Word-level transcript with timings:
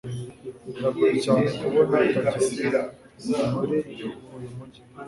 Biragoye 0.73 1.13
cyane 1.23 1.47
kubona 1.57 1.95
tagisi 2.13 2.63
muri 3.53 3.77
uyu 3.91 4.07
mujyi. 4.55 4.81